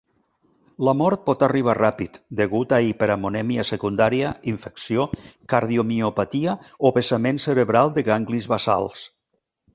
[0.85, 5.07] La mort pot arribar ràpid, degut a hiperamonèmia secundària, infecció,
[5.55, 6.57] cardiomiopatia
[6.91, 9.07] o vessament cerebral de ganglis basals.